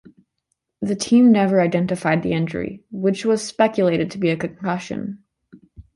The 0.81 0.95
team 0.95 1.31
never 1.31 1.61
identified 1.61 2.23
the 2.23 2.31
injury, 2.31 2.83
which 2.89 3.23
was 3.23 3.43
speculated 3.43 4.09
to 4.09 4.17
be 4.17 4.31
a 4.31 4.35
concussion. 4.35 5.23